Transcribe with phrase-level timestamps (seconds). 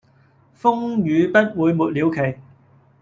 [0.59, 2.39] 風雨不會沒了期